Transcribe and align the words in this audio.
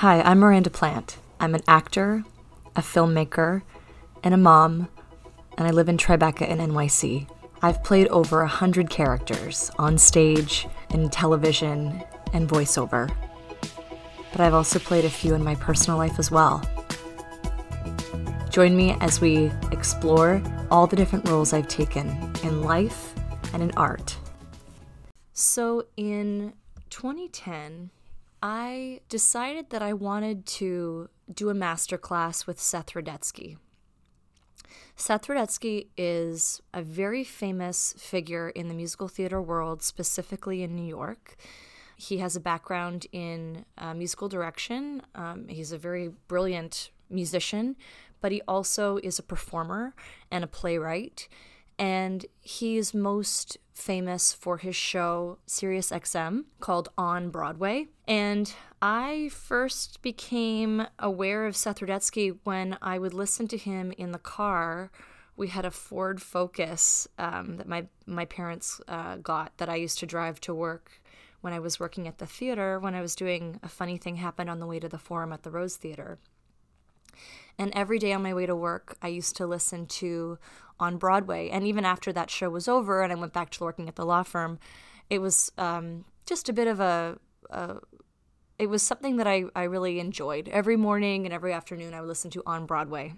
Hi, 0.00 0.22
I'm 0.22 0.38
Miranda 0.38 0.70
Plant. 0.70 1.18
I'm 1.40 1.54
an 1.54 1.60
actor, 1.68 2.24
a 2.74 2.80
filmmaker, 2.80 3.60
and 4.24 4.32
a 4.32 4.38
mom, 4.38 4.88
and 5.58 5.68
I 5.68 5.72
live 5.72 5.90
in 5.90 5.98
Tribeca 5.98 6.48
in 6.48 6.56
NYC. 6.56 7.28
I've 7.60 7.84
played 7.84 8.08
over 8.08 8.40
a 8.40 8.48
hundred 8.48 8.88
characters 8.88 9.70
on 9.78 9.98
stage, 9.98 10.66
in 10.88 11.10
television, 11.10 12.02
and 12.32 12.48
voiceover. 12.48 13.14
But 14.32 14.40
I've 14.40 14.54
also 14.54 14.78
played 14.78 15.04
a 15.04 15.10
few 15.10 15.34
in 15.34 15.44
my 15.44 15.54
personal 15.56 15.98
life 15.98 16.18
as 16.18 16.30
well. 16.30 16.62
Join 18.48 18.74
me 18.74 18.96
as 19.02 19.20
we 19.20 19.52
explore 19.70 20.42
all 20.70 20.86
the 20.86 20.96
different 20.96 21.28
roles 21.28 21.52
I've 21.52 21.68
taken 21.68 22.08
in 22.42 22.62
life 22.62 23.12
and 23.52 23.62
in 23.62 23.70
art. 23.72 24.16
So 25.34 25.88
in 25.98 26.54
2010, 26.88 27.90
I 28.42 29.00
decided 29.08 29.70
that 29.70 29.82
I 29.82 29.92
wanted 29.92 30.46
to 30.46 31.08
do 31.32 31.50
a 31.50 31.54
masterclass 31.54 32.46
with 32.46 32.58
Seth 32.58 32.94
Rudetsky. 32.94 33.58
Seth 34.96 35.26
Rudetsky 35.26 35.88
is 35.96 36.60
a 36.72 36.82
very 36.82 37.24
famous 37.24 37.94
figure 37.98 38.50
in 38.50 38.68
the 38.68 38.74
musical 38.74 39.08
theater 39.08 39.40
world, 39.40 39.82
specifically 39.82 40.62
in 40.62 40.74
New 40.74 40.86
York. 40.86 41.36
He 41.96 42.18
has 42.18 42.34
a 42.34 42.40
background 42.40 43.06
in 43.12 43.66
uh, 43.76 43.94
musical 43.94 44.28
direction. 44.28 45.02
Um, 45.14 45.48
he's 45.48 45.72
a 45.72 45.78
very 45.78 46.10
brilliant 46.28 46.90
musician, 47.10 47.76
but 48.20 48.32
he 48.32 48.40
also 48.48 48.98
is 49.02 49.18
a 49.18 49.22
performer 49.22 49.94
and 50.30 50.44
a 50.44 50.46
playwright. 50.46 51.28
And 51.80 52.26
he's 52.42 52.92
most 52.92 53.56
famous 53.72 54.34
for 54.34 54.58
his 54.58 54.76
show 54.76 55.38
Sirius 55.46 55.90
XM 55.90 56.44
called 56.60 56.90
On 56.98 57.30
Broadway. 57.30 57.86
And 58.06 58.52
I 58.82 59.30
first 59.32 60.02
became 60.02 60.86
aware 60.98 61.46
of 61.46 61.56
Seth 61.56 61.80
Rudetsky 61.80 62.36
when 62.44 62.76
I 62.82 62.98
would 62.98 63.14
listen 63.14 63.48
to 63.48 63.56
him 63.56 63.92
in 63.92 64.12
the 64.12 64.18
car. 64.18 64.90
We 65.38 65.48
had 65.48 65.64
a 65.64 65.70
Ford 65.70 66.20
Focus 66.20 67.08
um, 67.16 67.56
that 67.56 67.66
my 67.66 67.86
my 68.04 68.26
parents 68.26 68.82
uh, 68.86 69.16
got 69.16 69.56
that 69.56 69.70
I 69.70 69.76
used 69.76 69.98
to 70.00 70.06
drive 70.06 70.38
to 70.42 70.52
work 70.52 71.00
when 71.40 71.54
I 71.54 71.60
was 71.60 71.80
working 71.80 72.06
at 72.06 72.18
the 72.18 72.26
theater. 72.26 72.78
When 72.78 72.94
I 72.94 73.00
was 73.00 73.14
doing 73.14 73.58
a 73.62 73.68
funny 73.68 73.96
thing 73.96 74.16
happened 74.16 74.50
on 74.50 74.60
the 74.60 74.66
way 74.66 74.80
to 74.80 74.88
the 74.88 74.98
Forum 74.98 75.32
at 75.32 75.44
the 75.44 75.50
Rose 75.50 75.76
Theater. 75.76 76.18
And 77.60 77.74
every 77.74 77.98
day 77.98 78.14
on 78.14 78.22
my 78.22 78.32
way 78.32 78.46
to 78.46 78.56
work, 78.56 78.96
I 79.02 79.08
used 79.08 79.36
to 79.36 79.46
listen 79.46 79.84
to 79.86 80.38
on 80.80 80.96
Broadway. 80.96 81.50
And 81.50 81.62
even 81.66 81.84
after 81.84 82.10
that 82.10 82.30
show 82.30 82.48
was 82.48 82.66
over 82.66 83.02
and 83.02 83.12
I 83.12 83.16
went 83.16 83.34
back 83.34 83.50
to 83.50 83.64
working 83.64 83.86
at 83.86 83.96
the 83.96 84.06
law 84.06 84.22
firm, 84.22 84.58
it 85.10 85.18
was 85.18 85.52
um, 85.58 86.06
just 86.24 86.48
a 86.48 86.54
bit 86.54 86.66
of 86.66 86.80
a, 86.80 87.18
a 87.50 87.76
it 88.58 88.70
was 88.70 88.82
something 88.82 89.18
that 89.18 89.26
I, 89.26 89.44
I 89.54 89.64
really 89.64 90.00
enjoyed. 90.00 90.48
Every 90.48 90.78
morning 90.78 91.26
and 91.26 91.34
every 91.34 91.52
afternoon, 91.52 91.92
I 91.92 92.00
would 92.00 92.08
listen 92.08 92.30
to 92.30 92.42
On 92.46 92.64
Broadway. 92.64 93.12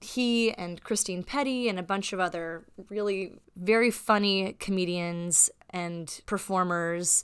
He 0.00 0.50
and 0.52 0.82
Christine 0.82 1.22
Pedi 1.22 1.70
and 1.70 1.78
a 1.78 1.84
bunch 1.84 2.12
of 2.12 2.18
other 2.18 2.64
really 2.88 3.38
very 3.54 3.92
funny 3.92 4.56
comedians 4.58 5.48
and 5.70 6.20
performers 6.26 7.22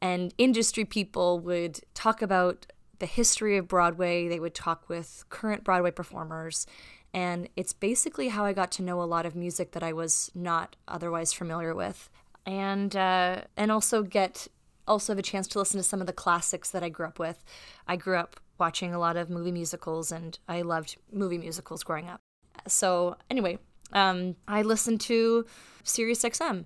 and 0.00 0.32
industry 0.38 0.86
people 0.86 1.38
would 1.40 1.80
talk 1.92 2.22
about 2.22 2.66
the 3.02 3.06
history 3.06 3.58
of 3.58 3.68
Broadway. 3.68 4.28
They 4.28 4.40
would 4.40 4.54
talk 4.54 4.88
with 4.88 5.24
current 5.28 5.62
Broadway 5.62 5.90
performers 5.90 6.66
and 7.14 7.48
it's 7.56 7.72
basically 7.72 8.28
how 8.28 8.44
I 8.44 8.52
got 8.52 8.70
to 8.72 8.82
know 8.82 9.02
a 9.02 9.04
lot 9.04 9.26
of 9.26 9.36
music 9.36 9.72
that 9.72 9.82
I 9.82 9.92
was 9.92 10.30
not 10.34 10.76
otherwise 10.88 11.32
familiar 11.32 11.74
with, 11.74 12.08
and 12.46 12.94
uh, 12.96 13.42
and 13.56 13.70
also 13.70 14.02
get 14.02 14.48
also 14.88 15.12
have 15.12 15.18
a 15.18 15.22
chance 15.22 15.46
to 15.48 15.58
listen 15.58 15.78
to 15.78 15.84
some 15.84 16.00
of 16.00 16.06
the 16.06 16.12
classics 16.12 16.70
that 16.70 16.82
I 16.82 16.88
grew 16.88 17.06
up 17.06 17.18
with. 17.18 17.44
I 17.86 17.96
grew 17.96 18.16
up 18.16 18.40
watching 18.58 18.94
a 18.94 18.98
lot 18.98 19.16
of 19.16 19.28
movie 19.28 19.52
musicals, 19.52 20.10
and 20.10 20.38
I 20.48 20.62
loved 20.62 20.96
movie 21.12 21.38
musicals 21.38 21.82
growing 21.82 22.08
up. 22.08 22.20
So 22.66 23.16
anyway, 23.28 23.58
um, 23.92 24.36
I 24.48 24.62
listened 24.62 25.00
to 25.02 25.44
Sirius 25.84 26.22
XM, 26.22 26.64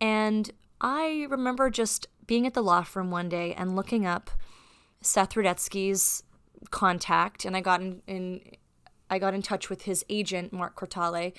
and 0.00 0.50
I 0.80 1.26
remember 1.30 1.70
just 1.70 2.06
being 2.26 2.46
at 2.46 2.54
the 2.54 2.62
law 2.62 2.82
firm 2.82 3.10
one 3.10 3.28
day 3.28 3.54
and 3.54 3.76
looking 3.76 4.04
up 4.04 4.30
Seth 5.00 5.34
Rudetsky's 5.34 6.22
contact, 6.70 7.44
and 7.44 7.56
I 7.56 7.60
got 7.60 7.80
in, 7.80 8.02
in 8.06 8.40
I 9.08 9.18
got 9.18 9.34
in 9.34 9.42
touch 9.42 9.70
with 9.70 9.82
his 9.82 10.04
agent, 10.08 10.52
Mark 10.52 10.74
Cortale, 10.74 11.32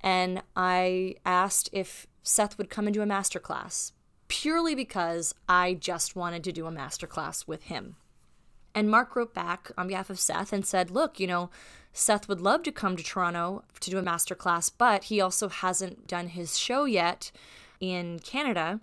and 0.00 0.42
I 0.54 1.16
asked 1.24 1.68
if 1.72 2.06
Seth 2.22 2.56
would 2.58 2.70
come 2.70 2.86
and 2.86 2.94
do 2.94 3.02
a 3.02 3.06
masterclass 3.06 3.92
purely 4.28 4.74
because 4.74 5.34
I 5.48 5.74
just 5.74 6.14
wanted 6.14 6.44
to 6.44 6.52
do 6.52 6.66
a 6.66 6.70
masterclass 6.72 7.48
with 7.48 7.64
him. 7.64 7.96
And 8.74 8.90
Mark 8.90 9.16
wrote 9.16 9.34
back 9.34 9.72
on 9.76 9.88
behalf 9.88 10.10
of 10.10 10.20
Seth 10.20 10.52
and 10.52 10.64
said, 10.64 10.90
Look, 10.90 11.18
you 11.18 11.26
know, 11.26 11.50
Seth 11.92 12.28
would 12.28 12.40
love 12.40 12.62
to 12.62 12.72
come 12.72 12.96
to 12.96 13.02
Toronto 13.02 13.64
to 13.80 13.90
do 13.90 13.98
a 13.98 14.02
masterclass, 14.02 14.70
but 14.76 15.04
he 15.04 15.20
also 15.20 15.48
hasn't 15.48 16.06
done 16.06 16.28
his 16.28 16.56
show 16.56 16.84
yet 16.84 17.32
in 17.80 18.20
Canada. 18.20 18.80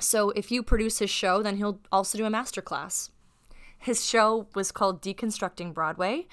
So 0.00 0.30
if 0.30 0.50
you 0.50 0.62
produce 0.62 0.98
his 0.98 1.10
show, 1.10 1.42
then 1.42 1.56
he'll 1.56 1.80
also 1.90 2.18
do 2.18 2.26
a 2.26 2.30
masterclass. 2.30 3.10
His 3.78 4.04
show 4.04 4.48
was 4.54 4.72
called 4.72 5.02
Deconstructing 5.02 5.72
Broadway, 5.72 6.26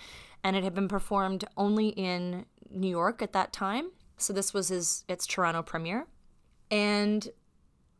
and 0.43 0.55
it 0.55 0.63
had 0.63 0.73
been 0.73 0.87
performed 0.87 1.45
only 1.55 1.89
in 1.89 2.45
New 2.69 2.89
York 2.89 3.21
at 3.21 3.33
that 3.33 3.53
time. 3.53 3.91
So 4.17 4.33
this 4.33 4.53
was 4.53 4.69
his 4.69 5.03
its 5.07 5.27
Toronto 5.27 5.61
premiere. 5.61 6.07
And 6.71 7.29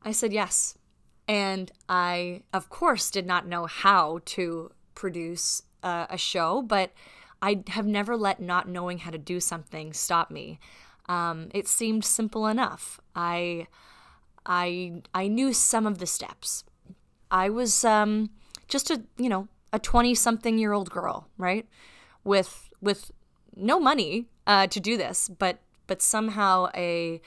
I 0.01 0.11
said 0.11 0.33
yes. 0.33 0.77
And 1.27 1.71
I 1.89 2.43
of 2.53 2.69
course 2.69 3.09
did 3.09 3.25
not 3.25 3.47
know 3.47 3.65
how 3.65 4.19
to 4.25 4.71
produce 4.93 5.63
uh, 5.83 6.07
a 6.09 6.17
show, 6.17 6.61
but 6.61 6.91
I 7.41 7.63
have 7.67 7.85
never 7.85 8.15
let 8.15 8.39
not 8.39 8.67
knowing 8.67 8.99
how 8.99 9.11
to 9.11 9.17
do 9.17 9.39
something 9.39 9.93
stop 9.93 10.31
me. 10.31 10.59
Um, 11.07 11.49
it 11.53 11.67
seemed 11.67 12.05
simple 12.05 12.47
enough. 12.47 12.99
I 13.15 13.67
I 14.45 15.01
I 15.13 15.27
knew 15.27 15.53
some 15.53 15.85
of 15.85 15.99
the 15.99 16.07
steps. 16.07 16.63
I 17.29 17.49
was 17.49 17.83
um, 17.83 18.29
just 18.67 18.89
a 18.91 19.03
you 19.17 19.29
know 19.29 19.47
a 19.73 19.79
twenty 19.79 20.15
something 20.15 20.57
year 20.57 20.73
old 20.73 20.89
girl, 20.89 21.27
right? 21.37 21.67
with 22.25 22.69
with 22.81 23.11
no 23.55 23.79
money 23.79 24.25
uh, 24.45 24.67
to 24.67 24.81
do 24.81 24.97
this, 24.97 25.29
but 25.29 25.59
but 25.87 26.01
somehow 26.01 26.67
a 26.75 27.21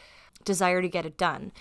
desire 0.45 0.83
to 0.83 0.89
get 0.89 1.07
it 1.07 1.17
done. 1.17 1.53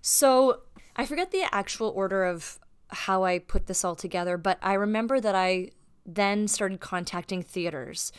So 0.00 0.62
I 0.96 1.06
forget 1.06 1.30
the 1.30 1.44
actual 1.52 1.92
order 1.94 2.24
of 2.24 2.58
how 2.88 3.24
I 3.24 3.38
put 3.38 3.66
this 3.66 3.84
all 3.84 3.94
together, 3.94 4.36
but 4.36 4.58
I 4.62 4.72
remember 4.74 5.20
that 5.20 5.34
I 5.34 5.70
then 6.04 6.48
started 6.48 6.80
contacting 6.80 7.42
theaters. 7.42 8.12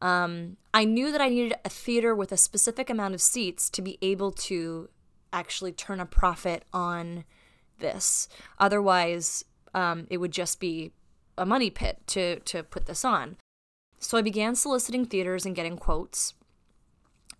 Um, 0.00 0.56
I 0.72 0.84
knew 0.84 1.12
that 1.12 1.20
I 1.20 1.28
needed 1.28 1.54
a 1.64 1.68
theater 1.68 2.14
with 2.14 2.32
a 2.32 2.36
specific 2.36 2.88
amount 2.88 3.14
of 3.14 3.20
seats 3.20 3.68
to 3.70 3.82
be 3.82 3.98
able 4.00 4.32
to 4.32 4.88
actually 5.32 5.72
turn 5.72 6.00
a 6.00 6.06
profit 6.06 6.64
on 6.72 7.24
this. 7.78 8.28
Otherwise, 8.58 9.44
um, 9.74 10.06
it 10.10 10.18
would 10.18 10.32
just 10.32 10.60
be 10.60 10.92
a 11.38 11.46
money 11.46 11.70
pit 11.70 11.98
to 12.08 12.40
to 12.40 12.62
put 12.62 12.86
this 12.86 13.04
on. 13.04 13.36
So 13.98 14.18
I 14.18 14.22
began 14.22 14.54
soliciting 14.54 15.06
theaters 15.06 15.46
and 15.46 15.54
getting 15.54 15.76
quotes. 15.76 16.34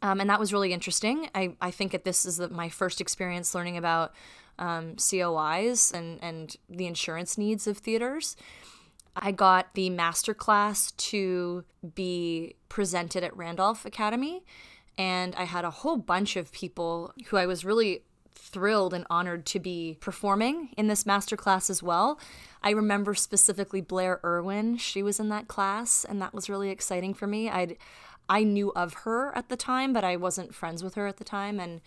Um, 0.01 0.21
and 0.21 0.29
that 0.31 0.41
was 0.41 0.53
really 0.53 0.73
interesting. 0.73 1.29
I, 1.35 1.55
I 1.61 1.71
think 1.71 1.93
that 1.93 2.05
this 2.05 2.25
is 2.25 2.37
the, 2.37 2.49
my 2.49 2.69
first 2.69 3.01
experience 3.01 3.55
learning 3.55 3.77
about 3.77 4.13
um, 4.59 4.97
COIs 4.97 5.93
and, 5.93 6.19
and 6.23 6.57
the 6.69 6.87
insurance 6.87 7.39
needs 7.39 7.67
of 7.67 7.79
theaters. 7.79 8.37
I 9.15 9.31
got 9.31 9.75
the 9.75 9.91
master 9.91 10.35
class 10.35 10.93
to 10.93 11.65
be 11.95 12.57
presented 12.69 13.23
at 13.23 13.37
Randolph 13.37 13.85
Academy, 13.85 14.45
and 14.97 15.35
I 15.37 15.45
had 15.45 15.65
a 15.65 15.71
whole 15.71 15.99
bunch 15.99 16.37
of 16.37 16.51
people 16.53 17.13
who 17.27 17.37
I 17.37 17.47
was 17.47 17.65
really 17.65 18.03
thrilled 18.35 18.95
and 18.95 19.07
honored 19.09 19.47
to 19.47 19.61
be 19.61 19.97
performing 20.01 20.71
in 20.77 20.89
this 20.89 21.07
master 21.07 21.37
class 21.37 21.71
as 21.71 21.83
well. 21.83 22.19
I 22.63 22.71
remember 22.71 23.15
specifically 23.15 23.81
Blair 23.81 24.21
Irwin. 24.25 24.77
She 24.77 25.03
was 25.03 25.19
in 25.19 25.29
that 25.31 25.49
class, 25.49 26.05
and 26.05 26.21
that 26.21 26.35
was 26.35 26.49
really 26.49 26.71
exciting 26.71 27.15
for 27.15 27.27
me. 27.27 27.49
I'd 27.49 27.77
I 28.29 28.45
knew 28.45 28.73
of 28.75 28.95
her 29.05 29.37
at 29.37 29.49
the 29.49 29.57
time, 29.57 29.93
but 29.93 30.05
I 30.05 30.17
wasn't 30.17 30.55
friends 30.55 30.83
with 30.83 30.95
her 30.95 31.07
at 31.07 31.17
the 31.17 31.25
time, 31.25 31.59
and 31.61 31.81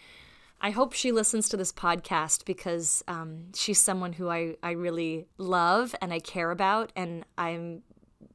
I 0.62 0.72
hope 0.72 0.94
she 0.94 1.12
listens 1.12 1.50
to 1.50 1.58
this 1.58 1.72
podcast 1.72 2.46
because 2.46 3.04
um, 3.08 3.48
she's 3.54 3.80
someone 3.80 4.14
who 4.14 4.30
I, 4.30 4.56
I 4.64 4.72
really 4.72 5.28
love 5.38 5.96
and 6.02 6.14
I 6.14 6.20
care 6.20 6.52
about, 6.52 6.92
and 6.96 7.26
I'm 7.38 7.84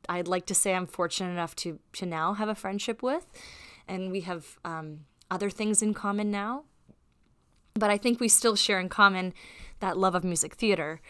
I'd 0.08 0.28
like 0.28 0.46
to 0.46 0.54
say 0.54 0.74
I'm 0.74 0.86
fortunate 0.86 1.30
enough 1.30 1.54
to 1.56 1.78
to 1.94 2.06
now 2.06 2.34
have 2.34 2.48
a 2.48 2.54
friendship 2.54 3.02
with, 3.02 3.26
and 3.86 4.10
we 4.10 4.20
have 4.22 4.58
um, 4.64 5.00
other 5.30 5.50
things 5.50 5.82
in 5.82 5.94
common 5.94 6.30
now. 6.30 6.64
But 7.80 7.90
I 7.90 7.98
think 7.98 8.20
we 8.20 8.28
still 8.28 8.54
share 8.54 8.78
in 8.78 8.88
common 8.88 9.34
that 9.80 9.98
love 9.98 10.14
of 10.14 10.22
music 10.22 10.54
theater 10.54 11.00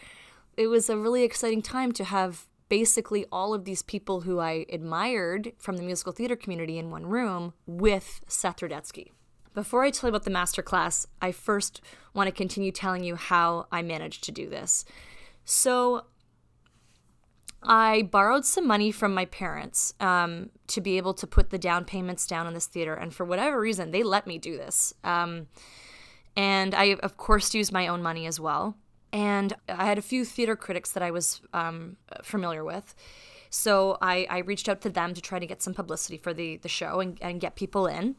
it 0.57 0.67
was 0.67 0.89
a 0.89 0.97
really 0.97 1.23
exciting 1.23 1.61
time 1.61 1.91
to 1.93 2.03
have 2.03 2.45
basically 2.69 3.25
all 3.31 3.53
of 3.53 3.65
these 3.65 3.81
people 3.81 4.21
who 4.21 4.39
I 4.39 4.65
admired 4.71 5.53
from 5.57 5.77
the 5.77 5.83
musical 5.83 6.13
theater 6.13 6.35
community 6.35 6.77
in 6.77 6.89
one 6.89 7.05
room 7.05 7.53
with 7.65 8.21
Seth 8.27 8.57
Rudetsky. 8.57 9.11
Before 9.53 9.83
I 9.83 9.91
tell 9.91 10.07
you 10.07 10.11
about 10.11 10.23
the 10.23 10.31
masterclass, 10.31 11.05
I 11.21 11.33
first 11.33 11.81
want 12.13 12.27
to 12.27 12.31
continue 12.31 12.71
telling 12.71 13.03
you 13.03 13.15
how 13.15 13.67
I 13.71 13.81
managed 13.81 14.23
to 14.25 14.31
do 14.31 14.49
this. 14.49 14.85
So, 15.43 16.05
I 17.63 18.03
borrowed 18.03 18.45
some 18.45 18.65
money 18.65 18.91
from 18.91 19.13
my 19.13 19.25
parents 19.25 19.93
um, 19.99 20.49
to 20.67 20.81
be 20.81 20.97
able 20.97 21.13
to 21.15 21.27
put 21.27 21.49
the 21.49 21.59
down 21.59 21.85
payments 21.85 22.25
down 22.25 22.47
on 22.47 22.53
this 22.53 22.65
theater, 22.65 22.93
and 22.93 23.13
for 23.13 23.25
whatever 23.25 23.59
reason, 23.59 23.91
they 23.91 24.01
let 24.01 24.25
me 24.25 24.37
do 24.37 24.57
this. 24.57 24.93
Um, 25.03 25.47
and 26.35 26.73
I, 26.73 26.95
of 26.95 27.17
course, 27.17 27.53
used 27.53 27.71
my 27.71 27.87
own 27.87 28.01
money 28.01 28.25
as 28.25 28.39
well. 28.39 28.75
And 29.13 29.53
I 29.67 29.85
had 29.85 29.97
a 29.97 30.01
few 30.01 30.23
theater 30.23 30.55
critics 30.55 30.91
that 30.91 31.03
I 31.03 31.11
was 31.11 31.41
um, 31.53 31.97
familiar 32.23 32.63
with. 32.63 32.95
So 33.49 33.97
I, 34.01 34.25
I 34.29 34.37
reached 34.39 34.69
out 34.69 34.81
to 34.81 34.89
them 34.89 35.13
to 35.13 35.21
try 35.21 35.37
to 35.37 35.45
get 35.45 35.61
some 35.61 35.73
publicity 35.73 36.17
for 36.17 36.33
the, 36.33 36.57
the 36.57 36.69
show 36.69 37.01
and, 37.01 37.17
and 37.21 37.41
get 37.41 37.55
people 37.55 37.85
in. 37.85 38.15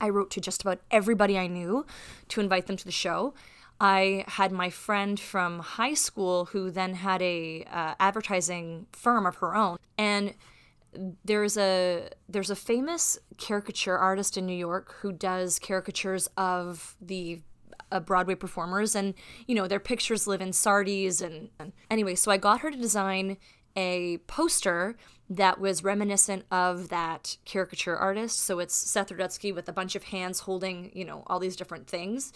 I 0.00 0.08
wrote 0.08 0.30
to 0.32 0.40
just 0.40 0.62
about 0.62 0.80
everybody 0.90 1.38
I 1.38 1.46
knew 1.46 1.86
to 2.28 2.40
invite 2.40 2.66
them 2.66 2.76
to 2.76 2.84
the 2.84 2.92
show. 2.92 3.34
I 3.80 4.24
had 4.26 4.50
my 4.50 4.70
friend 4.70 5.18
from 5.18 5.60
high 5.60 5.94
school 5.94 6.46
who 6.46 6.70
then 6.70 6.94
had 6.94 7.22
a 7.22 7.64
uh, 7.70 7.94
advertising 8.00 8.86
firm 8.92 9.26
of 9.26 9.36
her 9.36 9.54
own, 9.54 9.78
and 9.96 10.34
there's 11.24 11.56
a 11.56 12.08
there's 12.28 12.50
a 12.50 12.56
famous 12.56 13.18
caricature 13.36 13.96
artist 13.96 14.36
in 14.36 14.46
New 14.46 14.56
York 14.56 14.94
who 15.00 15.12
does 15.12 15.58
caricatures 15.58 16.28
of 16.36 16.96
the 17.00 17.40
uh, 17.90 18.00
Broadway 18.00 18.34
performers, 18.34 18.94
and 18.94 19.14
you 19.46 19.54
know 19.54 19.66
their 19.66 19.80
pictures 19.80 20.26
live 20.26 20.40
in 20.40 20.52
Sardi's, 20.52 21.20
and, 21.20 21.50
and 21.58 21.72
anyway, 21.90 22.14
so 22.14 22.30
I 22.30 22.36
got 22.36 22.60
her 22.60 22.70
to 22.70 22.76
design 22.76 23.36
a 23.76 24.18
poster 24.26 24.96
that 25.30 25.60
was 25.60 25.84
reminiscent 25.84 26.44
of 26.50 26.88
that 26.88 27.36
caricature 27.44 27.96
artist. 27.96 28.40
So 28.40 28.58
it's 28.58 28.74
Seth 28.74 29.10
Rudetsky 29.10 29.54
with 29.54 29.68
a 29.68 29.72
bunch 29.72 29.94
of 29.94 30.04
hands 30.04 30.40
holding, 30.40 30.90
you 30.94 31.04
know, 31.04 31.22
all 31.26 31.38
these 31.38 31.56
different 31.56 31.86
things, 31.86 32.32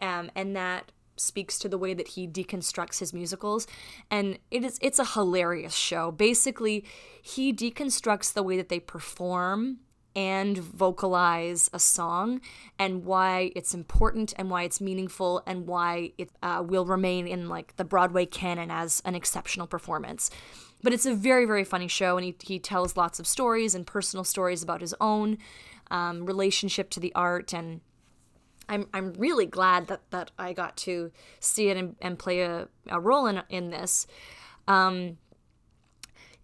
um, 0.00 0.30
and 0.34 0.56
that 0.56 0.92
speaks 1.16 1.58
to 1.58 1.68
the 1.68 1.78
way 1.78 1.94
that 1.94 2.08
he 2.08 2.26
deconstructs 2.26 2.98
his 2.98 3.12
musicals 3.12 3.66
and 4.10 4.38
it 4.50 4.64
is 4.64 4.78
it's 4.82 4.98
a 4.98 5.04
hilarious 5.04 5.74
show. 5.74 6.10
Basically 6.10 6.84
he 7.20 7.52
deconstructs 7.52 8.32
the 8.32 8.42
way 8.42 8.56
that 8.56 8.68
they 8.68 8.80
perform 8.80 9.78
and 10.14 10.58
vocalize 10.58 11.70
a 11.72 11.78
song 11.78 12.40
and 12.78 13.04
why 13.04 13.50
it's 13.56 13.72
important 13.72 14.34
and 14.36 14.50
why 14.50 14.62
it's 14.62 14.80
meaningful 14.80 15.42
and 15.46 15.66
why 15.66 16.12
it 16.18 16.30
uh, 16.42 16.62
will 16.64 16.84
remain 16.84 17.26
in 17.26 17.48
like 17.48 17.74
the 17.76 17.84
broadway 17.84 18.26
canon 18.26 18.70
as 18.70 19.00
an 19.04 19.14
exceptional 19.14 19.66
performance. 19.66 20.30
But 20.82 20.92
it's 20.92 21.06
a 21.06 21.14
very 21.14 21.46
very 21.46 21.64
funny 21.64 21.88
show 21.88 22.16
and 22.16 22.24
he, 22.24 22.36
he 22.42 22.58
tells 22.58 22.96
lots 22.96 23.18
of 23.18 23.26
stories 23.26 23.74
and 23.74 23.86
personal 23.86 24.24
stories 24.24 24.62
about 24.62 24.80
his 24.80 24.94
own 25.00 25.38
um, 25.90 26.26
relationship 26.26 26.90
to 26.90 27.00
the 27.00 27.14
art 27.14 27.52
and 27.54 27.80
I'm, 28.72 28.86
I'm 28.94 29.12
really 29.18 29.44
glad 29.44 29.88
that, 29.88 30.00
that 30.10 30.30
I 30.38 30.54
got 30.54 30.76
to 30.78 31.12
see 31.40 31.68
it 31.68 31.76
and, 31.76 31.94
and 32.00 32.18
play 32.18 32.40
a, 32.40 32.68
a 32.88 32.98
role 32.98 33.26
in, 33.26 33.42
in 33.50 33.68
this. 33.68 34.06
Um, 34.66 35.18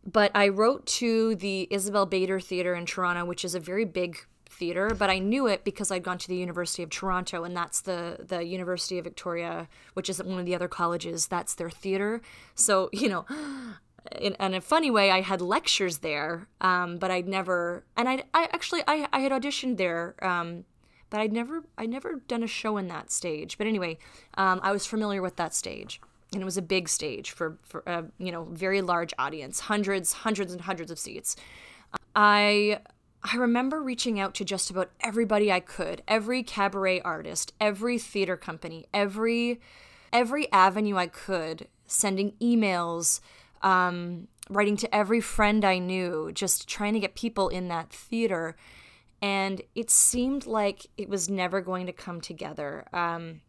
but 0.04 0.30
I 0.34 0.48
wrote 0.48 0.86
to 0.86 1.34
the 1.36 1.66
Isabel 1.70 2.04
Bader 2.04 2.38
Theatre 2.38 2.74
in 2.74 2.84
Toronto, 2.84 3.24
which 3.24 3.44
is 3.44 3.54
a 3.54 3.60
very 3.60 3.86
big 3.86 4.18
theater, 4.46 4.94
but 4.94 5.08
I 5.08 5.18
knew 5.18 5.46
it 5.46 5.64
because 5.64 5.90
I'd 5.90 6.02
gone 6.02 6.18
to 6.18 6.28
the 6.28 6.36
University 6.36 6.82
of 6.82 6.90
Toronto, 6.90 7.44
and 7.44 7.56
that's 7.56 7.80
the 7.80 8.18
the 8.26 8.44
University 8.44 8.98
of 8.98 9.04
Victoria, 9.04 9.68
which 9.94 10.10
is 10.10 10.22
one 10.22 10.38
of 10.38 10.46
the 10.46 10.54
other 10.54 10.68
colleges. 10.68 11.28
That's 11.28 11.54
their 11.54 11.70
theater. 11.70 12.20
So 12.54 12.90
you 12.92 13.08
know, 13.08 13.24
in, 14.20 14.34
in 14.38 14.54
a 14.54 14.60
funny 14.60 14.90
way, 14.90 15.10
I 15.10 15.20
had 15.20 15.40
lectures 15.40 15.98
there, 15.98 16.48
um, 16.60 16.98
but 16.98 17.10
I'd 17.10 17.28
never, 17.28 17.84
and 17.96 18.08
I 18.08 18.24
I 18.34 18.44
actually 18.52 18.82
I 18.86 19.08
I 19.12 19.20
had 19.20 19.32
auditioned 19.32 19.76
there. 19.78 20.14
Um, 20.22 20.64
but 21.10 21.20
I'd 21.20 21.32
never 21.32 21.64
I'd 21.76 21.90
never 21.90 22.22
done 22.28 22.42
a 22.42 22.46
show 22.46 22.76
in 22.76 22.88
that 22.88 23.10
stage. 23.10 23.58
But 23.58 23.66
anyway, 23.66 23.98
um, 24.34 24.60
I 24.62 24.72
was 24.72 24.86
familiar 24.86 25.22
with 25.22 25.36
that 25.36 25.54
stage, 25.54 26.00
and 26.32 26.42
it 26.42 26.44
was 26.44 26.56
a 26.56 26.62
big 26.62 26.88
stage 26.88 27.30
for 27.30 27.58
for 27.62 27.82
a 27.86 28.04
you 28.18 28.32
know 28.32 28.44
very 28.44 28.82
large 28.82 29.12
audience, 29.18 29.60
hundreds 29.60 30.12
hundreds 30.12 30.52
and 30.52 30.62
hundreds 30.62 30.90
of 30.90 30.98
seats. 30.98 31.36
I 32.14 32.80
I 33.22 33.36
remember 33.36 33.82
reaching 33.82 34.20
out 34.20 34.34
to 34.34 34.44
just 34.44 34.70
about 34.70 34.90
everybody 35.00 35.50
I 35.50 35.60
could, 35.60 36.02
every 36.06 36.42
cabaret 36.42 37.00
artist, 37.00 37.52
every 37.60 37.98
theater 37.98 38.36
company, 38.36 38.86
every 38.94 39.60
every 40.12 40.50
avenue 40.52 40.96
I 40.96 41.08
could, 41.08 41.68
sending 41.86 42.32
emails, 42.40 43.20
um, 43.62 44.28
writing 44.48 44.76
to 44.78 44.94
every 44.94 45.20
friend 45.20 45.64
I 45.64 45.78
knew, 45.78 46.30
just 46.32 46.68
trying 46.68 46.94
to 46.94 47.00
get 47.00 47.14
people 47.14 47.48
in 47.48 47.68
that 47.68 47.90
theater 47.90 48.56
and 49.20 49.62
it 49.74 49.90
seemed 49.90 50.46
like 50.46 50.86
it 50.96 51.08
was 51.08 51.28
never 51.28 51.60
going 51.60 51.86
to 51.86 51.92
come 51.92 52.20
together. 52.20 52.86
Um, 52.92 53.40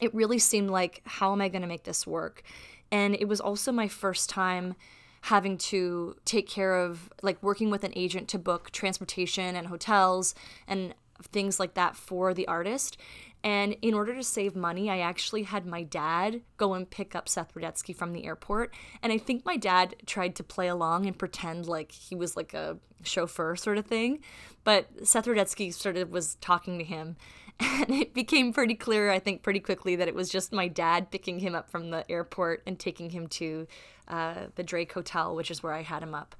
it 0.00 0.14
really 0.14 0.38
seemed 0.38 0.70
like, 0.70 1.02
how 1.04 1.32
am 1.32 1.40
I 1.40 1.48
going 1.48 1.62
to 1.62 1.68
make 1.68 1.84
this 1.84 2.06
work? 2.06 2.42
And 2.90 3.14
it 3.14 3.28
was 3.28 3.40
also 3.40 3.72
my 3.72 3.88
first 3.88 4.30
time 4.30 4.74
having 5.22 5.58
to 5.58 6.16
take 6.24 6.48
care 6.48 6.76
of, 6.76 7.12
like, 7.22 7.42
working 7.42 7.70
with 7.70 7.84
an 7.84 7.92
agent 7.96 8.28
to 8.28 8.38
book 8.38 8.70
transportation 8.70 9.56
and 9.56 9.66
hotels 9.66 10.34
and 10.66 10.94
things 11.32 11.58
like 11.58 11.74
that 11.74 11.96
for 11.96 12.32
the 12.32 12.46
artist. 12.46 12.96
And 13.44 13.76
in 13.82 13.94
order 13.94 14.14
to 14.14 14.24
save 14.24 14.56
money, 14.56 14.90
I 14.90 14.98
actually 14.98 15.44
had 15.44 15.64
my 15.64 15.82
dad 15.84 16.42
go 16.56 16.74
and 16.74 16.88
pick 16.88 17.14
up 17.14 17.28
Seth 17.28 17.54
Rudetsky 17.54 17.94
from 17.94 18.12
the 18.12 18.24
airport. 18.24 18.74
And 19.02 19.12
I 19.12 19.18
think 19.18 19.44
my 19.44 19.56
dad 19.56 19.96
tried 20.06 20.34
to 20.36 20.42
play 20.42 20.68
along 20.68 21.06
and 21.06 21.16
pretend 21.16 21.66
like 21.66 21.92
he 21.92 22.16
was 22.16 22.36
like 22.36 22.52
a 22.52 22.78
chauffeur 23.04 23.54
sort 23.54 23.78
of 23.78 23.86
thing. 23.86 24.20
But 24.64 25.06
Seth 25.06 25.26
Rudetsky 25.26 25.72
sort 25.72 25.96
of 25.96 26.10
was 26.10 26.34
talking 26.36 26.78
to 26.78 26.84
him. 26.84 27.16
And 27.60 27.90
it 27.90 28.14
became 28.14 28.52
pretty 28.52 28.76
clear, 28.76 29.10
I 29.10 29.18
think, 29.18 29.42
pretty 29.42 29.58
quickly 29.58 29.96
that 29.96 30.06
it 30.06 30.14
was 30.14 30.28
just 30.28 30.52
my 30.52 30.68
dad 30.68 31.10
picking 31.10 31.40
him 31.40 31.56
up 31.56 31.68
from 31.68 31.90
the 31.90 32.08
airport 32.08 32.62
and 32.68 32.78
taking 32.78 33.10
him 33.10 33.26
to 33.30 33.66
uh, 34.06 34.46
the 34.54 34.62
Drake 34.62 34.92
Hotel, 34.92 35.34
which 35.34 35.50
is 35.50 35.60
where 35.60 35.72
I 35.72 35.82
had 35.82 36.00
him 36.00 36.14
up. 36.14 36.36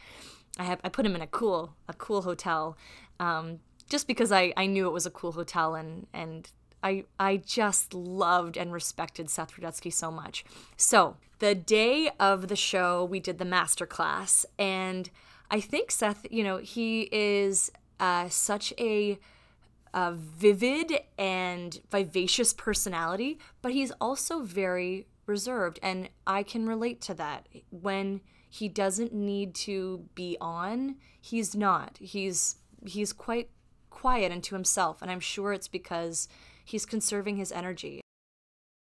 I 0.61 0.63
have 0.63 0.81
I 0.85 0.89
put 0.89 1.05
him 1.05 1.17
in 1.17 1.21
a 1.21 1.27
cool 1.27 1.75
a 1.89 1.95
cool 1.95 2.23
hotel, 2.23 2.77
um, 3.19 3.59
just 3.89 4.07
because 4.07 4.31
I, 4.31 4.53
I 4.57 4.67
knew 4.67 4.87
it 4.87 4.93
was 4.93 5.07
a 5.07 5.11
cool 5.11 5.33
hotel 5.33 5.75
and 5.75 6.07
and 6.13 6.49
I 6.83 7.05
I 7.19 7.39
just 7.39 7.95
loved 7.95 8.57
and 8.57 8.73
respected 8.73 9.31
Seth 9.31 9.53
Rudetsky 9.55 9.93
so 9.93 10.11
much. 10.11 10.45
So 10.77 11.17
the 11.39 11.55
day 11.55 12.11
of 12.19 12.49
the 12.49 12.57
show, 12.57 13.05
we 13.05 13.21
did 13.21 13.39
the 13.39 13.45
master 13.45 13.87
class, 13.87 14.45
and 14.59 15.11
I 15.51 15.61
think 15.61 15.91
Seth, 15.91 16.27
you 16.31 16.45
know, 16.45 16.59
he 16.59 17.09
is 17.13 17.71
uh, 18.01 18.29
such 18.29 18.73
a, 18.79 19.19
a 19.95 20.13
vivid 20.13 20.93
and 21.17 21.81
vivacious 21.91 22.53
personality, 22.53 23.39
but 23.63 23.73
he's 23.73 23.93
also 24.01 24.43
very 24.43 25.07
reserved, 25.27 25.79
and 25.83 26.09
I 26.27 26.43
can 26.43 26.67
relate 26.67 27.01
to 27.03 27.15
that. 27.15 27.49
When 27.71 28.21
he 28.51 28.69
doesn't 28.69 29.13
need 29.13 29.55
to 29.55 30.07
be 30.15 30.37
on, 30.41 30.97
he's 31.21 31.55
not. 31.55 31.99
He's 32.01 32.57
he's 32.87 33.13
quite 33.13 33.51
quiet 33.91 34.33
and 34.33 34.43
to 34.45 34.55
himself, 34.55 35.03
and 35.03 35.11
I'm 35.11 35.21
sure 35.21 35.53
it's 35.53 35.69
because 35.69 36.29
he's 36.69 36.87
conserving 36.87 37.37
his 37.37 37.53
energy. 37.53 38.01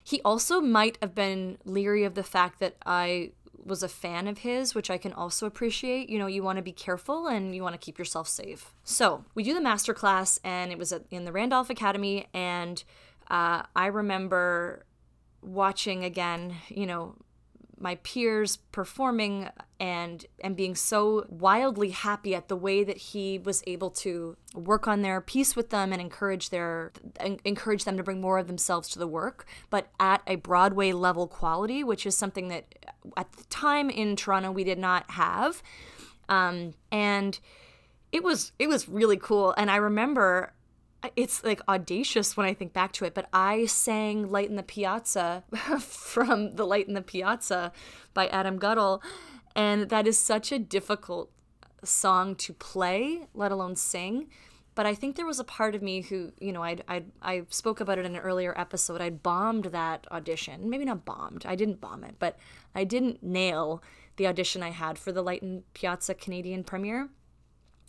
He 0.04 0.22
also 0.24 0.62
might 0.62 0.98
have 1.02 1.14
been 1.14 1.58
leery 1.64 2.04
of 2.04 2.16
the 2.16 2.24
fact 2.24 2.60
that 2.60 2.76
I 2.86 3.32
was 3.64 3.84
a 3.84 3.88
fan 3.88 4.28
of 4.28 4.40
his, 4.40 4.74
which 4.74 4.90
I 4.90 4.98
can 4.98 5.14
also 5.14 5.46
appreciate. 5.46 6.10
You 6.10 6.18
know, 6.18 6.28
you 6.28 6.42
want 6.42 6.58
to 6.58 6.64
be 6.64 6.72
careful 6.72 7.28
and 7.28 7.56
you 7.56 7.62
want 7.62 7.74
to 7.74 7.86
keep 7.86 8.00
yourself 8.00 8.28
safe. 8.28 8.74
So 8.84 9.26
we 9.36 9.44
do 9.44 9.54
the 9.54 9.62
master 9.62 9.94
class, 9.94 10.40
and 10.44 10.72
it 10.72 10.78
was 10.78 10.94
in 11.12 11.26
the 11.26 11.32
Randolph 11.32 11.70
Academy, 11.70 12.28
and 12.34 12.84
uh, 13.30 13.64
I 13.76 13.86
remember 13.86 14.86
watching 15.42 16.04
again, 16.04 16.56
you 16.70 16.86
know, 16.86 17.16
my 17.82 17.96
peers 17.96 18.58
performing 18.72 19.50
and 19.80 20.26
and 20.44 20.56
being 20.56 20.76
so 20.76 21.26
wildly 21.30 21.90
happy 21.90 22.36
at 22.36 22.48
the 22.48 22.56
way 22.56 22.84
that 22.84 22.98
he 22.98 23.40
was 23.40 23.64
able 23.66 23.90
to 23.90 24.38
work 24.54 24.88
on 24.88 25.02
their 25.02 25.20
piece 25.20 25.56
with 25.56 25.70
them 25.72 25.92
and 25.92 26.02
encourage 26.02 26.50
their 26.50 26.92
encourage 27.44 27.84
them 27.84 27.98
to 27.98 28.04
bring 28.04 28.22
more 28.22 28.38
of 28.38 28.48
themselves 28.48 28.88
to 28.90 29.00
the 29.00 29.08
work 29.08 29.46
but 29.70 29.90
at 30.00 30.22
a 30.28 30.36
Broadway 30.36 30.92
level 30.92 31.28
quality 31.28 31.84
which 31.84 32.06
is 32.06 32.18
something 32.18 32.48
that 32.50 32.66
at 33.18 33.32
the 33.34 33.44
time 33.46 33.90
in 33.90 34.16
Toronto 34.16 34.52
we 34.52 34.64
did 34.64 34.80
not 34.80 35.10
have. 35.12 35.62
Um, 36.30 36.74
and 36.92 37.40
it 38.12 38.24
was 38.24 38.52
it 38.60 38.68
was 38.68 38.88
really 38.88 39.18
cool. 39.18 39.54
And 39.58 39.72
I 39.72 39.78
remember 39.78 40.54
it's 41.16 41.44
like 41.44 41.62
audacious 41.68 42.38
when 42.38 42.46
I 42.46 42.54
think 42.54 42.74
back 42.74 42.92
to 42.94 43.06
it, 43.06 43.14
but 43.14 43.28
I 43.34 43.66
sang 43.66 44.32
Light 44.32 44.50
in 44.50 44.56
the 44.56 44.64
Piazza 44.64 45.44
from 45.80 46.56
The 46.56 46.66
Light 46.66 46.88
in 46.88 46.94
the 46.94 47.02
Piazza 47.02 47.72
by 48.14 48.28
Adam 48.28 48.60
Guettel. 48.60 49.02
And 49.56 49.90
that 49.90 50.08
is 50.08 50.18
such 50.18 50.52
a 50.52 50.60
difficult 50.60 51.32
song 51.84 52.36
to 52.36 52.54
play, 52.54 53.28
let 53.34 53.52
alone 53.52 53.76
sing. 53.76 54.28
But 54.74 54.86
I 54.86 54.96
think 54.96 55.16
there 55.16 55.26
was 55.26 55.40
a 55.40 55.44
part 55.44 55.76
of 55.76 55.82
me 55.82 56.02
who, 56.02 56.32
you 56.40 56.54
know, 56.54 56.64
I 56.64 56.78
I 56.88 57.04
I 57.22 57.44
spoke 57.50 57.82
about 57.82 57.98
it 57.98 58.06
in 58.06 58.16
an 58.16 58.22
earlier 58.22 58.58
episode. 58.58 59.02
I 59.02 59.10
bombed 59.10 59.66
that 59.66 60.08
audition. 60.12 60.70
Maybe 60.70 60.86
not 60.86 61.04
bombed. 61.04 61.46
I 61.46 61.56
didn't 61.56 61.82
bomb 61.82 62.06
it, 62.06 62.16
but 62.20 62.38
I 62.74 62.86
didn't 62.86 63.22
nail 63.22 63.84
the 64.16 64.28
audition 64.28 64.64
I 64.64 64.70
had 64.70 64.98
for 64.98 65.12
the 65.12 65.22
Light 65.22 65.42
in 65.42 65.64
Piazza 65.74 66.14
Canadian 66.14 66.64
premiere. 66.64 67.10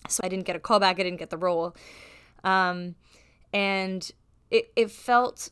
So 0.09 0.23
I 0.25 0.29
didn't 0.29 0.47
get 0.47 0.57
a 0.57 0.61
callback. 0.61 0.99
I 0.99 1.05
didn't 1.05 1.19
get 1.19 1.31
the 1.31 1.37
role. 1.37 1.77
Um, 2.45 2.97
and 3.53 4.11
it, 4.51 4.73
it 4.77 4.91
felt 4.91 5.51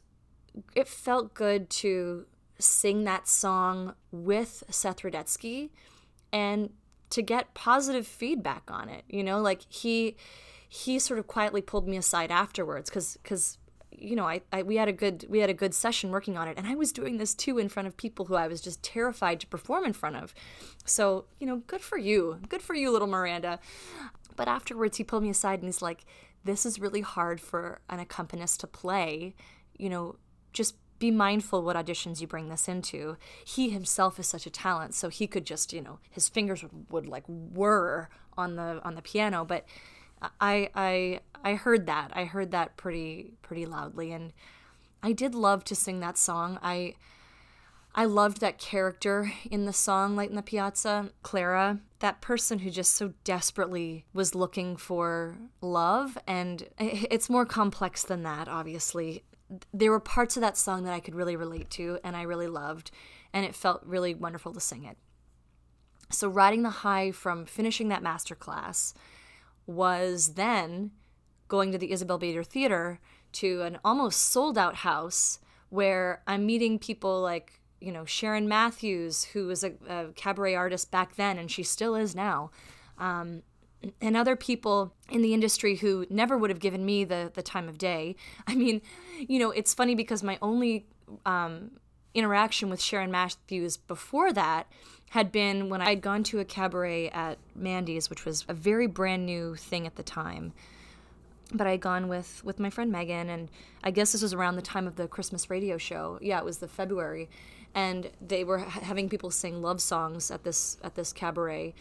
it 0.75 0.89
felt 0.89 1.35
good 1.35 1.71
to 1.71 2.27
sing 2.59 3.05
that 3.05 3.29
song 3.29 3.95
with 4.11 4.65
Seth 4.69 5.03
Rudetsky 5.03 5.71
and 6.33 6.71
to 7.11 7.23
get 7.23 7.55
positive 7.55 8.07
feedback 8.07 8.71
on 8.71 8.89
it. 8.89 9.05
You 9.09 9.23
know, 9.25 9.41
like 9.41 9.63
he 9.69 10.17
he 10.69 10.99
sort 10.99 11.19
of 11.19 11.27
quietly 11.27 11.61
pulled 11.61 11.89
me 11.89 11.97
aside 11.97 12.31
afterwards 12.31 12.89
because 12.89 13.19
because 13.23 13.59
you 13.91 14.15
know 14.15 14.27
I, 14.27 14.43
I 14.53 14.63
we 14.63 14.77
had 14.77 14.89
a 14.89 14.93
good 14.93 15.27
we 15.29 15.41
had 15.41 15.51
a 15.51 15.55
good 15.55 15.75
session 15.75 16.11
working 16.11 16.39
on 16.39 16.47
it 16.47 16.57
and 16.57 16.67
i 16.67 16.77
was 16.77 16.93
doing 16.93 17.17
this 17.17 17.35
too 17.35 17.59
in 17.59 17.69
front 17.69 17.89
of 17.89 17.97
people 17.97 18.27
who 18.27 18.37
i 18.37 18.47
was 18.47 18.61
just 18.61 18.81
terrified 18.83 19.41
to 19.41 19.49
perform 19.49 19.85
in 19.85 19.93
front 19.93 20.17
of. 20.17 20.33
So 20.85 21.25
you 21.41 21.47
know 21.47 21.57
good 21.67 21.81
for 21.81 21.99
you. 21.99 22.39
Good 22.49 22.63
for 22.63 22.75
you 22.75 22.91
little 22.91 23.09
miranda. 23.09 23.59
But 24.37 24.47
afterwards 24.49 24.97
he 24.97 25.05
pulled 25.05 25.25
me 25.25 25.31
aside 25.31 25.59
and 25.59 25.69
he's 25.69 25.83
like 25.83 26.05
this 26.45 26.65
is 26.65 26.81
really 26.81 27.03
hard 27.03 27.41
for 27.41 27.81
an 27.89 28.01
accompanist 28.01 28.61
to 28.61 28.67
play 28.67 29.35
you 29.77 29.89
know 29.89 30.17
just 30.53 30.75
be 31.01 31.11
mindful 31.11 31.63
what 31.63 31.77
auditions 31.77 32.21
you 32.21 32.27
bring 32.27 32.49
this 32.49 32.69
into. 32.69 33.17
He 33.45 33.71
himself 33.71 34.21
is 34.21 34.27
such 34.27 34.47
a 34.47 34.51
talent, 34.51 34.95
so 34.95 35.09
he 35.09 35.27
could 35.27 35.47
just, 35.47 35.73
you 35.73 35.81
know, 35.81 35.99
his 36.11 36.29
fingers 36.29 36.63
would, 36.63 36.73
would 36.91 37.07
like 37.09 37.25
whir 37.27 38.09
on 38.37 38.55
the 38.55 38.81
on 38.85 38.95
the 38.95 39.03
piano. 39.03 39.45
But 39.45 39.65
I 40.41 40.71
I 40.75 41.21
I 41.43 41.55
heard 41.55 41.87
that. 41.87 42.13
I 42.15 42.25
heard 42.25 42.53
that 42.53 42.77
pretty 42.77 43.33
pretty 43.43 43.67
loudly, 43.67 44.13
and 44.13 44.33
I 45.03 45.13
did 45.13 45.35
love 45.35 45.65
to 45.65 45.75
sing 45.75 46.01
that 46.01 46.19
song. 46.19 46.59
I 46.63 46.95
I 47.95 48.05
loved 48.05 48.41
that 48.41 48.59
character 48.59 49.33
in 49.51 49.65
the 49.65 49.73
song 49.73 50.15
Light 50.15 50.31
in 50.31 50.37
the 50.37 50.43
Piazza, 50.43 51.11
Clara, 51.23 51.81
that 52.01 52.21
person 52.21 52.59
who 52.59 52.71
just 52.71 52.95
so 52.95 53.13
desperately 53.25 54.05
was 54.13 54.35
looking 54.35 54.77
for 54.77 55.37
love. 55.61 56.19
And 56.27 56.69
it's 56.79 57.31
more 57.31 57.47
complex 57.47 58.03
than 58.03 58.23
that, 58.25 58.49
obviously 58.49 59.25
there 59.73 59.91
were 59.91 60.01
parts 60.01 60.37
of 60.37 60.41
that 60.43 60.57
song 60.57 60.85
that 60.85 60.95
I 60.95 61.01
could 61.01 61.15
really 61.15 61.37
relate 61.37 61.71
to 61.71 61.99
and 62.05 62.17
I 62.17 62.23
really 62.23 62.47
loved, 62.47 62.91
and 63.33 63.45
it 63.45 63.55
felt 63.55 63.83
really 63.85 64.15
wonderful 64.15 64.53
to 64.53 64.61
sing 64.61 64.85
it. 64.85 64.97
So, 66.11 66.29
riding 66.29 66.63
the 66.63 66.71
high 66.71 67.13
from 67.13 67.47
finishing 67.47 67.89
that 67.89 68.03
master 68.03 68.35
class 68.35 68.95
was 69.67 70.35
then 70.35 70.93
going 71.49 71.73
to 71.73 71.79
the 71.79 71.93
Isabel 71.93 72.19
Bader 72.19 72.43
Theater 72.43 73.01
to 73.33 73.63
an 73.63 73.79
almost 73.85 74.21
sold 74.21 74.59
out 74.59 74.77
house 74.77 75.39
where 75.69 76.23
I'm 76.27 76.47
meeting 76.47 76.79
people 76.79 77.21
like, 77.21 77.60
you 77.81 77.93
know, 77.93 78.03
Sharron 78.03 78.47
Matthews, 78.47 79.25
who 79.25 79.47
was 79.47 79.65
a, 79.65 79.73
a 79.89 80.07
cabaret 80.15 80.55
artist 80.55 80.91
back 80.91 81.17
then, 81.17 81.39
and 81.39 81.51
she 81.51 81.63
still 81.63 81.95
is 81.95 82.15
now. 82.15 82.51
Um, 82.99 83.43
and 84.01 84.17
other 84.17 84.37
people 84.37 84.93
in 85.11 85.23
the 85.23 85.33
industry 85.33 85.77
who 85.77 86.07
never 86.11 86.37
would 86.37 86.51
have 86.51 86.59
given 86.59 86.85
me 86.85 87.05
the 87.05 87.31
the 87.35 87.43
time 87.43 87.69
of 87.69 87.79
day. 87.79 88.17
I 88.47 88.55
mean, 88.55 88.83
you 89.19 89.39
know, 89.39 89.51
it's 89.51 89.75
funny 89.75 89.95
because 89.95 90.23
my 90.23 90.39
only 90.43 90.87
um, 91.25 91.73
interaction 92.15 92.71
with 92.71 92.81
Sharron 92.81 93.11
Matthews 93.11 93.77
before 93.77 94.33
that 94.33 94.67
had 95.11 95.33
been 95.33 95.69
when 95.69 95.81
I'd 95.81 96.03
gone 96.03 96.23
to 96.25 96.39
a 96.39 96.45
cabaret 96.45 97.09
at 97.11 97.39
Mandy's, 97.55 98.09
which 98.09 98.25
was 98.25 98.45
a 98.49 98.55
very 98.55 98.87
brand 98.87 99.27
new 99.27 99.57
thing 99.57 99.87
at 99.87 99.97
the 99.97 100.03
time. 100.03 100.53
But 101.53 101.67
I 101.67 101.73
had 101.73 101.81
gone 101.81 102.09
with 102.09 102.45
with 102.45 102.61
my 102.61 102.71
friend 102.71 102.93
Megan, 102.93 103.29
and 103.29 103.51
I 103.83 103.91
guess 103.91 104.13
this 104.13 104.23
was 104.23 104.33
around 104.33 104.57
the 104.57 104.63
time 104.63 104.87
of 104.87 104.97
the 104.97 105.09
Christmas 105.09 105.51
radio 105.51 105.79
show. 105.79 106.19
Yeah, 106.23 106.39
it 106.39 106.45
was 106.45 106.59
the 106.59 106.69
February, 106.69 107.29
and 107.75 108.11
they 108.21 108.45
were 108.45 108.59
having 108.59 109.09
people 109.09 109.31
sing 109.31 109.61
love 109.61 109.81
songs 109.81 110.31
at 110.31 110.45
this 110.45 110.79
at 110.85 110.95
this 110.95 111.13
cabaret 111.13 111.75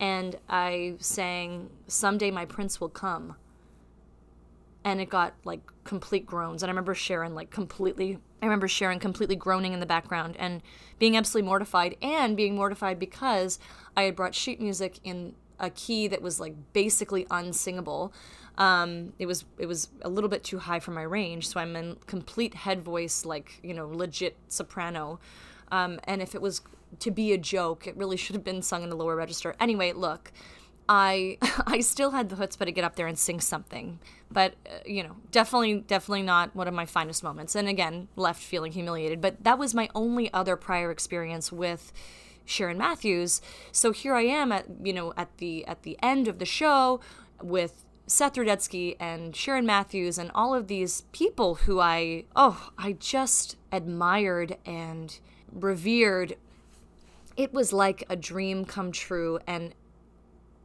and 0.00 0.36
I 0.48 0.94
sang 0.98 1.70
Someday 1.86 2.30
My 2.30 2.44
Prince 2.44 2.80
Will 2.80 2.88
Come. 2.88 3.36
And 4.84 5.00
it 5.00 5.08
got 5.08 5.34
like 5.44 5.60
complete 5.84 6.26
groans. 6.26 6.62
And 6.62 6.68
I 6.68 6.72
remember 6.72 6.94
Sharron 6.94 7.34
like 7.34 7.50
completely 7.50 8.18
I 8.42 8.46
remember 8.46 8.68
Sharron 8.68 9.00
completely 9.00 9.36
groaning 9.36 9.72
in 9.72 9.80
the 9.80 9.86
background 9.86 10.36
and 10.38 10.60
being 10.98 11.16
absolutely 11.16 11.46
mortified 11.46 11.96
and 12.02 12.36
being 12.36 12.54
mortified 12.54 12.98
because 12.98 13.58
I 13.96 14.02
had 14.02 14.16
brought 14.16 14.34
sheet 14.34 14.60
music 14.60 15.00
in 15.02 15.34
a 15.58 15.70
key 15.70 16.08
that 16.08 16.20
was 16.20 16.38
like 16.38 16.54
basically 16.74 17.26
unsingable. 17.30 18.12
Um, 18.56 19.12
it 19.18 19.26
was 19.26 19.44
it 19.58 19.66
was 19.66 19.88
a 20.02 20.08
little 20.08 20.30
bit 20.30 20.44
too 20.44 20.58
high 20.58 20.80
for 20.80 20.92
my 20.92 21.02
range, 21.02 21.48
so 21.48 21.60
I'm 21.60 21.74
in 21.76 21.96
complete 22.06 22.54
head 22.54 22.82
voice, 22.82 23.24
like 23.24 23.58
you 23.62 23.74
know, 23.74 23.88
legit 23.88 24.36
soprano. 24.48 25.18
Um, 25.72 25.98
and 26.04 26.22
if 26.22 26.34
it 26.34 26.42
was 26.42 26.60
to 27.00 27.10
be 27.10 27.32
a 27.32 27.38
joke. 27.38 27.86
It 27.86 27.96
really 27.96 28.16
should 28.16 28.34
have 28.34 28.44
been 28.44 28.62
sung 28.62 28.82
in 28.82 28.90
the 28.90 28.96
lower 28.96 29.16
register. 29.16 29.54
Anyway, 29.60 29.92
look, 29.92 30.32
I 30.88 31.38
I 31.66 31.80
still 31.80 32.12
had 32.12 32.28
the 32.28 32.36
chutzpah 32.36 32.66
to 32.66 32.72
get 32.72 32.84
up 32.84 32.96
there 32.96 33.06
and 33.06 33.18
sing 33.18 33.40
something, 33.40 33.98
but 34.30 34.54
uh, 34.66 34.78
you 34.86 35.02
know, 35.02 35.16
definitely 35.30 35.80
definitely 35.80 36.22
not 36.22 36.54
one 36.54 36.68
of 36.68 36.74
my 36.74 36.86
finest 36.86 37.22
moments. 37.22 37.54
And 37.54 37.68
again, 37.68 38.08
left 38.16 38.42
feeling 38.42 38.72
humiliated. 38.72 39.20
But 39.20 39.44
that 39.44 39.58
was 39.58 39.74
my 39.74 39.88
only 39.94 40.32
other 40.32 40.56
prior 40.56 40.90
experience 40.90 41.50
with 41.50 41.92
Sharron 42.46 42.76
Matthews. 42.76 43.40
So 43.72 43.92
here 43.92 44.14
I 44.14 44.22
am 44.22 44.52
at 44.52 44.66
you 44.82 44.92
know 44.92 45.12
at 45.16 45.36
the 45.38 45.64
at 45.66 45.82
the 45.82 45.98
end 46.02 46.28
of 46.28 46.38
the 46.38 46.46
show 46.46 47.00
with 47.42 47.84
Seth 48.06 48.34
Rudetsky 48.34 48.96
and 49.00 49.32
Sharron 49.32 49.64
Matthews 49.64 50.18
and 50.18 50.30
all 50.34 50.54
of 50.54 50.66
these 50.68 51.02
people 51.12 51.54
who 51.54 51.80
I 51.80 52.24
oh 52.36 52.70
I 52.76 52.92
just 52.92 53.56
admired 53.72 54.58
and 54.66 55.18
revered 55.50 56.36
it 57.36 57.52
was 57.52 57.72
like 57.72 58.04
a 58.08 58.16
dream 58.16 58.64
come 58.64 58.92
true 58.92 59.38
and 59.46 59.74